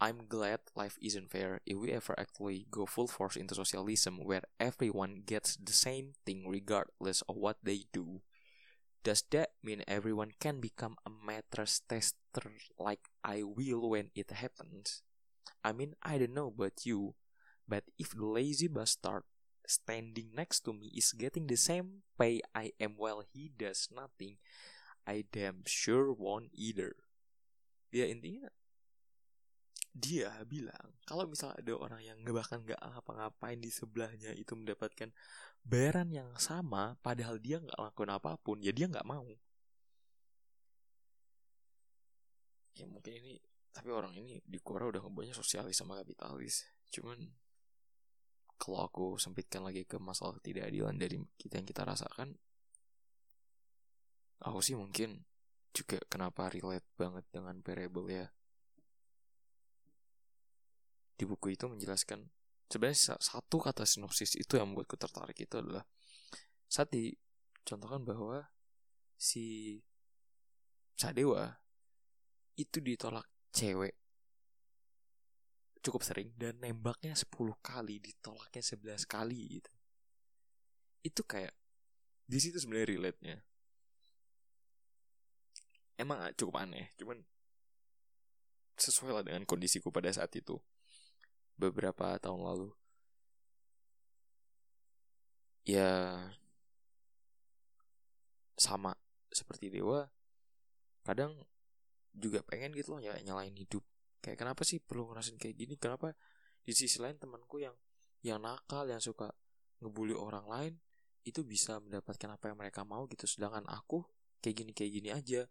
I'm 0.00 0.26
glad 0.26 0.60
life 0.74 0.98
isn't 1.00 1.30
fair 1.30 1.60
if 1.64 1.78
we 1.78 1.92
ever 1.92 2.18
actually 2.18 2.66
go 2.70 2.84
full 2.84 3.06
force 3.06 3.36
into 3.36 3.54
socialism 3.54 4.22
where 4.22 4.42
everyone 4.58 5.22
gets 5.24 5.56
the 5.56 5.72
same 5.72 6.12
thing 6.26 6.48
regardless 6.48 7.22
of 7.28 7.36
what 7.36 7.58
they 7.62 7.86
do. 7.92 8.20
Does 9.04 9.22
that 9.30 9.52
mean 9.62 9.84
everyone 9.86 10.32
can 10.40 10.60
become 10.60 10.96
a 11.06 11.10
mattress 11.10 11.80
tester 11.88 12.56
like 12.78 13.08
I 13.22 13.42
will 13.44 13.90
when 13.90 14.10
it 14.14 14.32
happens? 14.32 15.02
I 15.62 15.72
mean, 15.72 15.94
I 16.02 16.18
don't 16.18 16.34
know 16.34 16.48
about 16.48 16.84
you, 16.84 17.14
but 17.68 17.84
if 17.98 18.16
the 18.16 18.24
lazy 18.24 18.68
bastard 18.68 19.22
standing 19.66 20.32
next 20.34 20.60
to 20.64 20.72
me 20.72 20.92
is 20.96 21.12
getting 21.12 21.46
the 21.46 21.56
same 21.56 22.02
pay 22.18 22.40
I 22.54 22.72
am 22.80 22.94
while 22.96 23.22
he 23.32 23.52
does 23.56 23.88
nothing, 23.94 24.36
I 25.06 25.24
damn 25.32 25.64
sure 25.66 26.12
won't 26.12 26.52
either. 26.52 26.96
Ya 27.92 28.08
intinya 28.08 28.50
dia 29.94 30.34
bilang 30.42 30.90
kalau 31.06 31.22
misalnya 31.30 31.62
ada 31.62 31.72
orang 31.78 32.02
yang 32.02 32.18
bahkan 32.26 32.58
nggak 32.66 32.82
ngapa-ngapain 32.82 33.62
di 33.62 33.70
sebelahnya 33.70 34.34
itu 34.34 34.58
mendapatkan 34.58 35.14
bayaran 35.62 36.10
yang 36.10 36.28
sama 36.34 36.98
padahal 36.98 37.38
dia 37.38 37.62
nggak 37.62 37.78
lakukan 37.78 38.10
apa 38.10 38.34
pun 38.42 38.58
ya 38.58 38.74
dia 38.74 38.90
nggak 38.90 39.06
mau. 39.06 39.24
Ya 42.74 42.90
mungkin 42.90 43.14
ini 43.22 43.38
tapi 43.70 43.90
orang 43.94 44.18
ini 44.18 44.42
di 44.42 44.58
Korea 44.58 44.90
udah 44.90 45.02
banyak 45.06 45.34
sosialis 45.34 45.78
sama 45.78 45.94
kapitalis. 46.02 46.66
Cuman 46.90 47.30
kalau 48.58 48.82
aku 48.82 49.06
sempitkan 49.22 49.62
lagi 49.62 49.86
ke 49.86 49.98
masalah 50.02 50.34
ketidakadilan 50.42 50.98
dari 50.98 51.22
kita 51.38 51.62
yang 51.62 51.66
kita 51.66 51.82
rasakan 51.86 52.34
aku 54.44 54.60
sih 54.60 54.76
mungkin 54.76 55.24
juga 55.74 55.98
kenapa 56.06 56.52
relate 56.52 56.86
banget 56.94 57.24
dengan 57.32 57.58
variable 57.64 58.06
ya 58.06 58.26
di 61.14 61.24
buku 61.24 61.54
itu 61.54 61.70
menjelaskan 61.70 62.26
sebenarnya 62.66 63.18
satu 63.22 63.56
kata 63.62 63.86
sinopsis 63.86 64.34
itu 64.34 64.58
yang 64.58 64.72
membuatku 64.72 64.98
tertarik 64.98 65.38
itu 65.38 65.54
adalah 65.60 65.86
saat 66.66 66.90
dicontohkan 66.90 68.02
bahwa 68.02 68.50
si 69.14 69.78
Sadewa 70.98 71.54
itu 72.58 72.78
ditolak 72.82 73.26
cewek 73.54 73.94
cukup 75.84 76.00
sering 76.00 76.32
dan 76.40 76.56
nembaknya 76.58 77.12
10 77.12 77.28
kali 77.60 78.00
ditolaknya 78.00 78.62
11 78.64 79.04
kali 79.04 79.60
gitu. 79.60 79.72
Itu 81.04 81.22
kayak 81.28 81.52
di 82.24 82.38
situ 82.40 82.56
sebenarnya 82.56 82.88
relate 82.88 83.20
nya 83.20 83.36
emang 86.00 86.32
cukup 86.34 86.64
aneh 86.64 86.90
cuman 86.96 87.20
sesuai 88.74 89.12
lah 89.12 89.22
dengan 89.22 89.44
kondisiku 89.46 89.92
pada 89.94 90.10
saat 90.10 90.32
itu 90.34 90.58
beberapa 91.58 92.18
tahun 92.18 92.40
lalu. 92.42 92.68
Ya 95.64 96.20
sama 98.54 98.94
seperti 99.32 99.72
dewa 99.72 100.06
kadang 101.02 101.34
juga 102.14 102.40
pengen 102.46 102.70
gitu 102.76 102.94
loh 102.94 103.02
ya 103.02 103.16
nyalain 103.24 103.54
hidup. 103.56 103.82
Kayak 104.22 104.38
kenapa 104.40 104.62
sih 104.62 104.78
perlu 104.78 105.10
ngerasain 105.10 105.36
kayak 105.36 105.56
gini? 105.56 105.74
Kenapa 105.76 106.14
di 106.64 106.72
sisi 106.72 107.02
lain 107.02 107.18
temanku 107.18 107.60
yang 107.60 107.74
yang 108.24 108.40
nakal 108.40 108.88
yang 108.88 109.02
suka 109.02 109.28
ngebully 109.84 110.16
orang 110.16 110.46
lain 110.48 110.74
itu 111.24 111.44
bisa 111.44 111.80
mendapatkan 111.80 112.36
apa 112.36 112.52
yang 112.52 112.56
mereka 112.56 112.84
mau 112.84 113.04
gitu. 113.08 113.28
Sedangkan 113.28 113.64
aku 113.68 114.04
kayak 114.40 114.56
gini 114.64 114.72
kayak 114.72 114.92
gini 114.92 115.08
aja. 115.12 115.42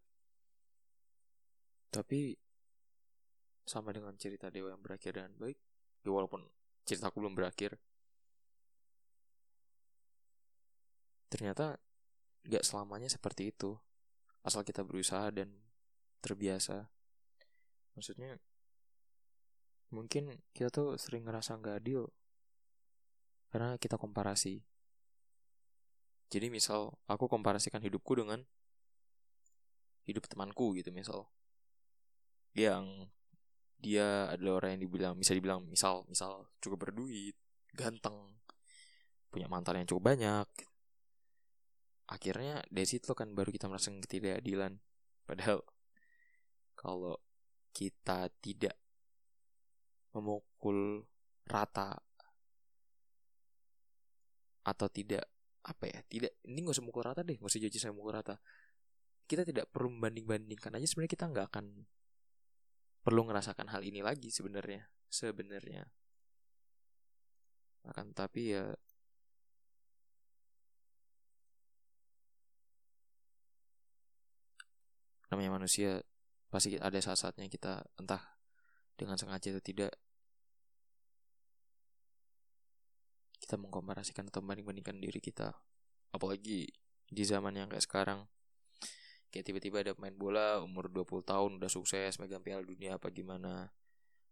Tapi 1.93 2.33
sama 3.63 3.93
dengan 3.93 4.17
cerita 4.17 4.49
dewa 4.49 4.73
yang 4.73 4.81
berakhir 4.81 5.15
dengan 5.15 5.33
baik 5.37 5.57
ya 6.03 6.11
walaupun 6.11 6.43
ceritaku 6.83 7.23
belum 7.23 7.35
berakhir 7.35 7.79
ternyata 11.33 11.81
gak 12.45 12.61
selamanya 12.61 13.09
seperti 13.09 13.49
itu. 13.49 13.73
Asal 14.45 14.61
kita 14.61 14.85
berusaha 14.85 15.33
dan 15.33 15.49
terbiasa. 16.21 16.91
Maksudnya 17.97 18.37
mungkin 19.89 20.37
kita 20.53 20.69
tuh 20.69 20.93
sering 21.01 21.25
ngerasa 21.25 21.57
gak 21.57 21.81
adil 21.81 22.05
karena 23.49 23.81
kita 23.81 23.97
komparasi. 23.97 24.61
Jadi 26.29 26.49
misal 26.53 26.93
aku 27.09 27.25
komparasikan 27.25 27.81
hidupku 27.81 28.17
dengan 28.17 28.45
hidup 30.05 30.29
temanku 30.29 30.77
gitu 30.77 30.93
misal. 30.93 31.29
Yang 32.53 33.09
dia 33.83 34.31
adalah 34.31 34.63
orang 34.63 34.79
yang 34.79 34.81
dibilang 34.87 35.13
bisa 35.19 35.35
dibilang 35.35 35.67
misal 35.67 36.07
misal 36.07 36.47
cukup 36.63 36.87
berduit 36.87 37.35
ganteng 37.75 38.15
punya 39.33 39.49
mantan 39.49 39.81
yang 39.81 39.89
cukup 39.89 40.13
banyak. 40.13 40.47
Akhirnya 42.05 42.61
dari 42.69 42.85
situ 42.85 43.09
kan 43.17 43.33
baru 43.33 43.49
kita 43.49 43.65
merasa 43.65 43.89
ketidakadilan. 43.89 44.77
Padahal 45.25 45.65
kalau 46.77 47.17
kita 47.73 48.29
tidak 48.37 48.77
memukul 50.13 51.01
rata 51.49 51.97
atau 54.63 54.87
tidak 54.93 55.25
apa 55.65 55.89
ya 55.89 55.99
tidak 56.05 56.31
ini 56.45 56.61
nggak 56.61 56.75
usah 56.75 56.85
mukul 56.85 57.03
rata 57.03 57.25
deh 57.25 57.35
nggak 57.35 57.49
usah 57.49 57.63
jadi 57.65 57.77
saya 57.81 57.97
mukul 57.97 58.13
rata. 58.13 58.37
Kita 59.25 59.41
tidak 59.41 59.73
perlu 59.73 59.89
membanding 59.89 60.29
bandingkan 60.29 60.77
aja 60.77 60.85
sebenarnya 60.85 61.13
kita 61.17 61.25
nggak 61.33 61.45
akan 61.49 61.65
perlu 63.03 63.27
ngerasakan 63.27 63.67
hal 63.69 63.83
ini 63.83 63.99
lagi 63.99 64.31
sebenarnya 64.31 64.87
sebenarnya. 65.13 65.85
Akan 67.83 68.15
tapi 68.15 68.55
ya 68.55 68.71
namanya 75.29 75.57
manusia 75.61 76.01
pasti 76.49 76.77
ada 76.77 76.97
saat-saatnya 77.01 77.49
kita 77.49 77.81
entah 77.97 78.21
dengan 78.93 79.17
sengaja 79.17 79.49
atau 79.49 79.63
tidak 79.65 79.91
kita 83.41 83.59
mengkomparasikan 83.59 84.31
atau 84.31 84.39
membanding-bandingkan 84.39 84.97
diri 85.03 85.19
kita. 85.19 85.51
Apalagi 86.15 86.69
di 87.09 87.23
zaman 87.25 87.57
yang 87.57 87.67
kayak 87.67 87.83
sekarang 87.83 88.29
kayak 89.33 89.49
tiba-tiba 89.49 89.81
ada 89.81 89.97
pemain 89.97 90.13
bola 90.13 90.61
umur 90.61 90.93
20 90.93 91.25
tahun 91.25 91.57
udah 91.57 91.71
sukses 91.73 92.21
megang 92.21 92.45
piala 92.45 92.61
dunia 92.61 93.01
apa 93.01 93.09
gimana 93.09 93.73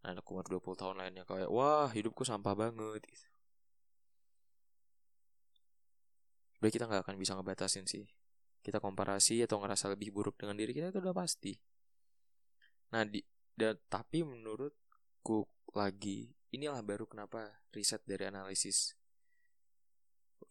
anak 0.06 0.22
umur 0.30 0.46
20 0.46 0.78
tahun 0.78 0.96
lainnya 1.02 1.26
kayak 1.26 1.50
wah 1.50 1.90
hidupku 1.90 2.22
sampah 2.22 2.54
banget 2.54 3.02
gitu. 3.10 3.28
Kita 6.62 6.86
nggak 6.86 7.10
akan 7.10 7.18
bisa 7.18 7.34
ngebatasin 7.34 7.90
sih 7.90 8.06
kita 8.62 8.78
komparasi 8.78 9.42
atau 9.42 9.58
ngerasa 9.58 9.90
lebih 9.90 10.14
buruk 10.14 10.38
dengan 10.38 10.54
diri 10.54 10.72
kita 10.72 10.94
itu 10.94 11.02
udah 11.02 11.18
pasti. 11.18 11.58
Nah, 12.94 13.02
di, 13.10 13.26
dan, 13.58 13.74
tapi 13.90 14.22
menurutku 14.22 15.50
lagi 15.74 16.30
inilah 16.54 16.86
baru 16.86 17.10
kenapa 17.10 17.66
riset 17.74 18.06
dari 18.06 18.30
analisis 18.30 18.94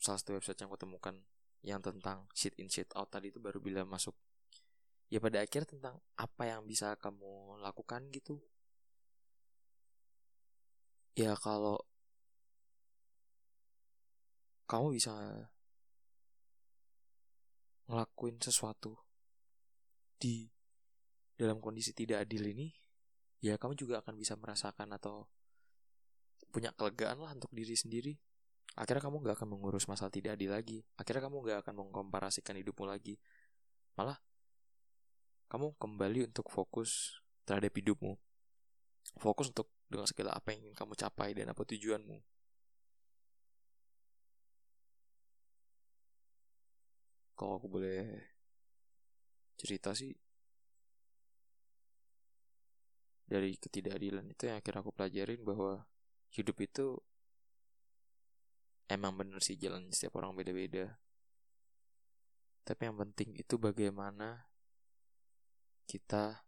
salah 0.01 0.19
satu 0.19 0.35
website 0.35 0.59
yang 0.65 0.73
aku 0.73 0.81
temukan 0.81 1.15
yang 1.61 1.81
tentang 1.85 2.25
shit 2.33 2.57
in 2.57 2.73
shit 2.73 2.89
out 2.97 3.13
tadi 3.13 3.29
itu 3.29 3.37
baru 3.37 3.61
bila 3.61 3.85
masuk 3.85 4.17
ya 5.11 5.19
pada 5.19 5.43
akhir 5.43 5.67
tentang 5.67 5.99
apa 6.15 6.43
yang 6.47 6.63
bisa 6.65 6.95
kamu 6.97 7.59
lakukan 7.59 8.07
gitu 8.15 8.39
ya 11.19 11.35
kalau 11.37 11.83
kamu 14.71 14.95
bisa 14.95 15.11
ngelakuin 17.91 18.39
sesuatu 18.39 18.95
di 20.15 20.47
dalam 21.35 21.59
kondisi 21.59 21.91
tidak 21.91 22.23
adil 22.23 22.47
ini, 22.55 22.71
ya 23.43 23.59
kamu 23.59 23.75
juga 23.75 23.99
akan 23.99 24.15
bisa 24.15 24.39
merasakan 24.39 24.95
atau 24.95 25.27
punya 26.55 26.71
kelegaan 26.79 27.19
lah 27.19 27.35
untuk 27.35 27.51
diri 27.51 27.75
sendiri. 27.75 28.15
Akhirnya 28.79 29.11
kamu 29.11 29.27
gak 29.27 29.43
akan 29.43 29.59
mengurus 29.59 29.91
masalah 29.91 30.15
tidak 30.15 30.39
adil 30.39 30.55
lagi. 30.55 30.87
Akhirnya 30.95 31.27
kamu 31.27 31.37
gak 31.43 31.59
akan 31.67 31.75
mengkomparasikan 31.83 32.55
hidupmu 32.63 32.87
lagi. 32.87 33.19
Malah, 33.99 34.23
kamu 35.51 35.75
kembali 35.77 36.31
untuk 36.31 36.47
fokus 36.49 37.21
terhadap 37.43 37.75
hidupmu. 37.75 38.15
Fokus 39.19 39.51
untuk 39.51 39.69
dengan 39.91 40.07
segala 40.07 40.39
apa 40.39 40.55
yang 40.55 40.71
ingin 40.71 40.77
kamu 40.79 40.95
capai 40.95 41.35
dan 41.35 41.51
apa 41.51 41.67
tujuanmu. 41.67 42.23
kalau 47.41 47.57
aku 47.57 47.73
boleh 47.73 48.05
cerita 49.57 49.97
sih 49.97 50.13
dari 53.25 53.57
ketidakadilan 53.57 54.29
itu 54.29 54.53
yang 54.53 54.61
akhirnya 54.61 54.85
aku 54.85 54.93
pelajarin 54.93 55.41
bahwa 55.41 55.89
hidup 56.37 56.61
itu 56.61 57.01
emang 58.93 59.17
bener 59.17 59.41
sih 59.41 59.57
jalan 59.57 59.89
setiap 59.89 60.21
orang 60.21 60.37
beda-beda 60.37 61.01
tapi 62.69 62.93
yang 62.93 63.01
penting 63.01 63.33
itu 63.41 63.57
bagaimana 63.57 64.50
kita 65.91 66.47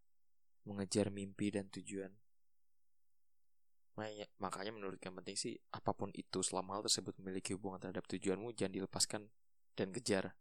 mengejar 0.63 1.11
mimpi 1.11 1.51
dan 1.51 1.67
tujuan. 1.67 2.15
Makanya 4.39 4.71
menurut 4.71 5.03
yang 5.03 5.19
penting 5.19 5.35
sih 5.35 5.59
apa 5.75 5.91
pun 5.91 6.15
itu 6.15 6.47
selama 6.47 6.79
hal 6.79 6.87
tersebut 6.87 7.19
memiliki 7.19 7.59
hubungan 7.59 7.83
terhadap 7.83 8.07
tujuanmu 8.07 8.55
jangan 8.55 8.79
dilepaskan 8.79 9.23
dan 9.75 9.91
kejar. 9.91 10.39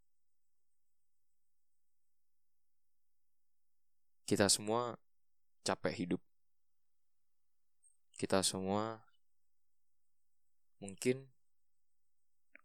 Kita 4.22 4.46
semua 4.46 4.94
capek 5.66 5.94
hidup. 6.06 6.22
Kita 8.14 8.38
semua 8.46 9.02
mungkin 10.78 11.26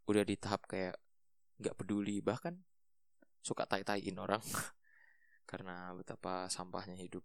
udah 0.06 0.24
di 0.24 0.38
tahap 0.38 0.70
kayak 0.70 0.96
nggak 1.58 1.76
peduli 1.76 2.22
bahkan 2.22 2.62
suka 3.42 3.66
tai-taiin 3.66 4.16
orang 4.22 4.40
karena 5.48 5.96
betapa 5.96 6.52
sampahnya 6.52 7.00
hidup. 7.00 7.24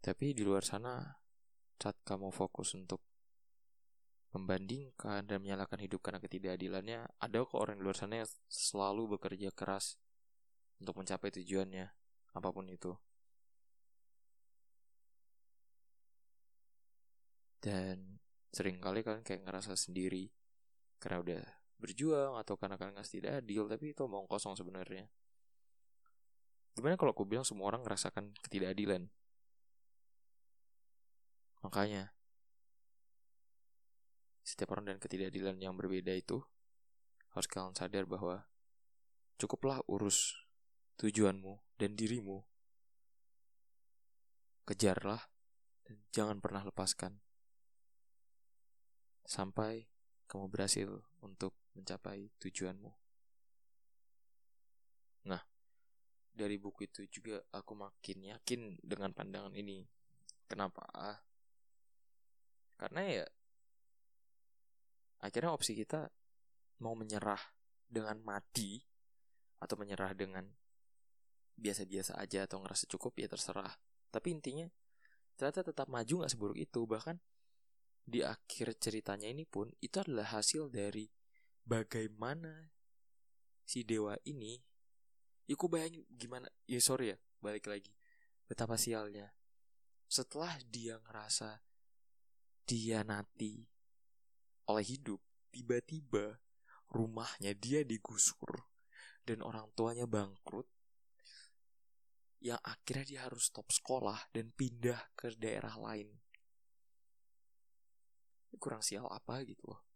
Tapi 0.00 0.32
di 0.32 0.40
luar 0.40 0.64
sana 0.64 1.04
saat 1.76 2.00
kamu 2.02 2.32
fokus 2.32 2.72
untuk 2.72 3.04
membandingkan 4.32 5.24
dan 5.28 5.38
menyalahkan 5.40 5.80
hidup 5.84 6.00
karena 6.00 6.20
ketidakadilannya, 6.20 7.00
ada 7.20 7.38
kok 7.44 7.60
orang 7.60 7.76
di 7.76 7.84
luar 7.84 7.96
sana 7.96 8.24
yang 8.24 8.28
selalu 8.48 9.16
bekerja 9.16 9.52
keras 9.52 10.00
untuk 10.80 10.96
mencapai 11.00 11.28
tujuannya, 11.32 11.86
apa 12.32 12.48
pun 12.48 12.66
itu. 12.72 12.92
Dan 17.58 18.22
sering 18.54 18.78
kali 18.80 19.02
kalian 19.02 19.26
kayak 19.26 19.44
ngerasa 19.44 19.74
sendiri 19.74 20.30
karena 21.02 21.18
udah 21.20 21.42
berjuang 21.78 22.34
atau 22.38 22.58
karena 22.58 22.74
kalian 22.74 22.98
nggak 22.98 23.08
tidak 23.08 23.32
adil, 23.42 23.70
tapi 23.70 23.94
itu 23.94 24.02
omong 24.02 24.26
kosong 24.26 24.58
sebenarnya. 24.58 25.06
Gimana 26.74 26.94
kalau 26.94 27.14
aku 27.14 27.26
bilang 27.26 27.46
semua 27.46 27.70
orang 27.70 27.82
ngerasakan 27.82 28.34
ketidakadilan? 28.42 29.10
Makanya, 31.62 32.14
setiap 34.46 34.78
orang 34.78 34.94
dan 34.94 34.98
ketidakadilan 35.02 35.58
yang 35.58 35.74
berbeda 35.74 36.14
itu 36.14 36.42
harus 37.34 37.46
kalian 37.50 37.74
sadar 37.74 38.06
bahwa 38.06 38.46
cukuplah 39.38 39.82
urus 39.86 40.34
tujuanmu 40.98 41.62
dan 41.78 41.94
dirimu. 41.94 42.42
Kejarlah 44.66 45.22
dan 45.86 45.96
jangan 46.10 46.38
pernah 46.42 46.66
lepaskan. 46.66 47.22
Sampai 49.28 49.88
kamu 50.28 50.48
berhasil 50.48 50.88
untuk 51.20 51.56
mencapai 51.76 52.30
tujuanmu. 52.40 52.90
Nah, 55.28 55.42
dari 56.32 56.56
buku 56.56 56.88
itu 56.88 57.04
juga 57.10 57.42
aku 57.52 57.74
makin 57.74 58.32
yakin 58.32 58.80
dengan 58.80 59.12
pandangan 59.12 59.52
ini. 59.52 59.84
Kenapa? 60.48 60.86
Karena 62.78 63.02
ya 63.04 63.26
akhirnya 65.18 65.50
opsi 65.50 65.74
kita 65.74 66.06
mau 66.78 66.94
menyerah 66.94 67.40
dengan 67.88 68.22
mati 68.22 68.78
atau 69.58 69.74
menyerah 69.74 70.14
dengan 70.14 70.46
biasa-biasa 71.58 72.14
aja 72.22 72.46
atau 72.46 72.62
ngerasa 72.62 72.86
cukup 72.86 73.18
ya 73.18 73.26
terserah 73.26 73.74
tapi 74.14 74.30
intinya 74.30 74.70
ternyata 75.34 75.66
tetap 75.66 75.90
maju 75.90 76.22
nggak 76.22 76.30
seburuk 76.30 76.58
itu 76.58 76.86
bahkan 76.86 77.18
di 78.06 78.22
akhir 78.22 78.78
ceritanya 78.78 79.26
ini 79.26 79.42
pun 79.42 79.68
itu 79.82 79.98
adalah 79.98 80.38
hasil 80.38 80.70
dari 80.70 81.10
bagaimana 81.68 82.72
si 83.68 83.84
dewa 83.84 84.16
ini 84.24 84.56
ya 85.44 85.56
bayangin 85.60 86.08
gimana 86.08 86.48
ya 86.64 86.80
sorry 86.80 87.12
ya 87.12 87.18
balik 87.44 87.68
lagi 87.68 87.92
betapa 88.48 88.80
sialnya 88.80 89.28
setelah 90.08 90.56
dia 90.72 90.96
ngerasa 91.04 91.60
dia 92.64 93.04
nanti 93.04 93.68
oleh 94.68 94.84
hidup 94.84 95.20
tiba-tiba 95.52 96.40
rumahnya 96.88 97.52
dia 97.52 97.84
digusur 97.84 98.64
dan 99.28 99.44
orang 99.44 99.68
tuanya 99.76 100.08
bangkrut 100.08 100.64
yang 102.38 102.60
akhirnya 102.62 103.04
dia 103.04 103.20
harus 103.26 103.50
stop 103.50 103.68
sekolah 103.68 104.30
dan 104.30 104.54
pindah 104.54 105.10
ke 105.18 105.34
daerah 105.34 105.74
lain. 105.74 106.06
Kurang 108.58 108.82
sial 108.82 109.06
apa 109.10 109.42
gitu 109.42 109.66
loh. 109.70 109.87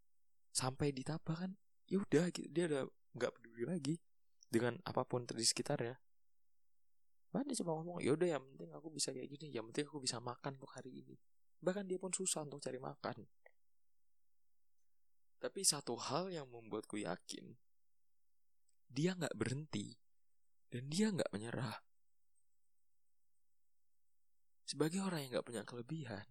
Sampai 0.52 0.92
ditapa 0.92 1.32
kan, 1.32 1.56
ya 1.88 1.98
udah 1.98 2.28
gitu, 2.28 2.48
dia 2.52 2.68
udah 2.68 2.84
nggak 3.16 3.32
peduli 3.32 3.64
lagi 3.64 3.94
dengan 4.52 4.76
apa 4.84 5.02
pun 5.08 5.24
di 5.24 5.44
sekitarnya. 5.44 5.96
Bahkan 7.32 7.48
dia 7.48 7.56
cuma 7.64 7.72
ngomong, 7.80 8.04
ya 8.04 8.12
udah 8.12 8.28
yang 8.36 8.44
penting 8.44 8.70
aku 8.76 8.92
bisa 8.92 9.08
kayak 9.10 9.32
gini, 9.32 9.48
yang 9.56 9.64
penting 9.72 9.88
aku 9.88 10.04
bisa 10.04 10.20
makan 10.20 10.60
untuk 10.60 10.68
hari 10.76 11.00
ini. 11.00 11.16
Bahkan 11.64 11.88
dia 11.88 11.96
pun 11.96 12.12
susah 12.12 12.44
untuk 12.44 12.60
cari 12.60 12.76
makan. 12.76 13.24
Tapi 15.40 15.60
satu 15.64 15.96
hal 15.96 16.28
yang 16.28 16.46
membuatku 16.52 17.00
yakin, 17.00 17.56
dia 18.92 19.16
nggak 19.16 19.32
berhenti 19.32 19.96
dan 20.68 20.92
dia 20.92 21.08
nggak 21.08 21.32
menyerah. 21.32 21.80
Sebagai 24.68 25.04
orang 25.04 25.26
yang 25.26 25.36
gak 25.36 25.48
punya 25.52 25.64
kelebihan, 25.68 26.24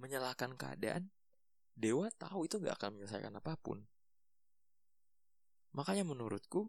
menyalahkan 0.00 0.56
keadaan, 0.56 1.12
dewa 1.78 2.10
tahu 2.18 2.50
itu 2.50 2.58
gak 2.58 2.82
akan 2.82 2.98
menyelesaikan 2.98 3.30
apa 3.38 3.54
pun. 3.54 3.86
Makanya 5.78 6.02
menurutku, 6.02 6.66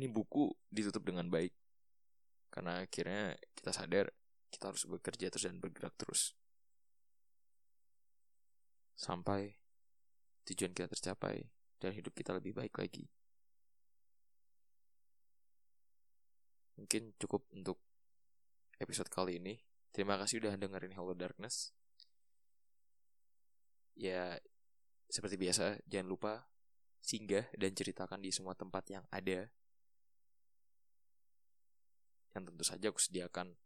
ini 0.00 0.08
buku 0.08 0.48
ditutup 0.72 1.04
dengan 1.04 1.28
baik. 1.28 1.52
Karena 2.48 2.80
akhirnya 2.80 3.36
kita 3.52 3.76
sadar 3.76 4.08
kita 4.48 4.72
harus 4.72 4.88
bekerja 4.88 5.28
terus 5.28 5.44
dan 5.44 5.60
bergerak 5.60 5.92
terus. 6.00 6.32
Sampai 8.96 9.60
tujuan 10.48 10.72
kita 10.72 10.88
tercapai 10.88 11.44
dan 11.76 11.92
hidup 11.92 12.16
kita 12.16 12.32
lebih 12.32 12.56
baik 12.56 12.72
lagi. 12.80 13.04
Mungkin 16.80 17.16
cukup 17.20 17.44
untuk 17.52 17.80
episode 18.80 19.12
kali 19.12 19.36
ini. 19.36 19.60
Terima 19.92 20.16
kasih 20.20 20.44
udah 20.44 20.56
dengerin 20.56 20.96
Hello 20.96 21.12
Darkness. 21.12 21.76
Ya, 23.96 24.36
seperti 25.08 25.40
biasa, 25.40 25.80
jangan 25.88 26.08
lupa 26.12 26.32
singgah 27.00 27.48
dan 27.56 27.72
ceritakan 27.72 28.20
di 28.20 28.28
semua 28.28 28.52
tempat 28.52 28.84
yang 28.92 29.04
ada. 29.08 29.48
Yang 32.36 32.42
tentu 32.52 32.64
saja 32.68 32.86
aku 32.92 33.00
sediakan 33.00 33.56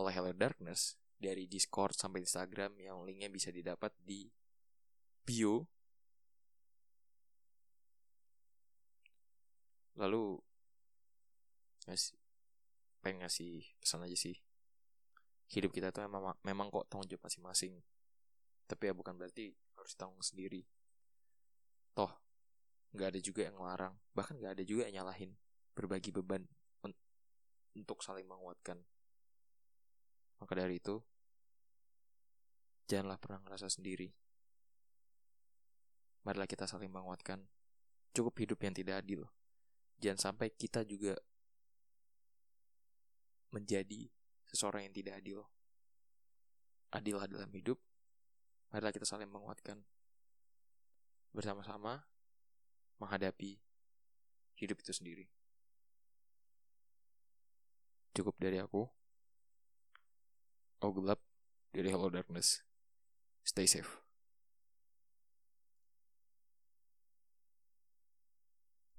oleh 0.00 0.12
Hello 0.16 0.32
Darkness 0.32 0.96
dari 1.20 1.44
Discord 1.44 1.92
sampai 1.92 2.24
Instagram 2.24 2.72
yang 2.80 3.04
linknya 3.04 3.28
bisa 3.28 3.52
didapat 3.52 3.92
di 4.00 4.32
bio. 5.28 5.68
Lalu 10.00 10.40
pengen 13.04 13.28
ngasih 13.28 13.76
pesan 13.76 14.08
aja 14.08 14.16
sih. 14.16 14.40
Hidup 15.52 15.68
kita 15.68 15.92
tuh 15.92 16.08
memang 16.08 16.32
memang 16.40 16.72
kok 16.72 16.88
tanggung 16.88 17.04
jawab 17.12 17.28
masing-masing 17.28 17.76
tapi 18.72 18.88
ya 18.88 18.96
bukan 18.96 19.20
berarti 19.20 19.52
harus 19.76 19.92
tanggung 20.00 20.24
sendiri. 20.24 20.64
Toh 21.92 22.08
nggak 22.96 23.08
ada 23.12 23.20
juga 23.20 23.44
yang 23.44 23.60
ngelarang. 23.60 23.92
Bahkan 24.16 24.40
nggak 24.40 24.52
ada 24.56 24.64
juga 24.64 24.88
yang 24.88 25.04
nyalahin. 25.04 25.36
Berbagi 25.76 26.08
beban 26.08 26.48
un 26.80 26.96
untuk 27.76 28.00
saling 28.00 28.24
menguatkan. 28.24 28.80
Maka 30.40 30.52
dari 30.56 30.80
itu 30.80 31.04
janganlah 32.88 33.20
pernah 33.20 33.44
ngerasa 33.44 33.68
sendiri. 33.68 34.08
Marilah 36.24 36.48
kita 36.48 36.64
saling 36.64 36.88
menguatkan. 36.88 37.44
Cukup 38.16 38.40
hidup 38.40 38.56
yang 38.64 38.72
tidak 38.72 39.04
adil. 39.04 39.28
Jangan 40.00 40.32
sampai 40.32 40.48
kita 40.56 40.80
juga 40.88 41.12
menjadi 43.52 44.08
seseorang 44.48 44.88
yang 44.88 44.96
tidak 44.96 45.20
adil. 45.20 45.44
Adil 46.92 47.16
dalam 47.28 47.52
hidup, 47.52 47.80
marilah 48.72 48.90
kita 48.90 49.04
saling 49.06 49.28
menguatkan. 49.28 49.84
Bersama-sama 51.32 52.04
menghadapi 52.98 53.56
hidup 54.58 54.80
itu 54.82 54.92
sendiri. 54.92 55.26
Cukup 58.12 58.36
dari 58.40 58.60
aku. 58.60 58.84
Gelap 60.82 61.22
dari 61.70 61.88
Hello 61.88 62.10
Darkness. 62.10 62.66
Stay 63.46 63.70
safe. 63.70 64.01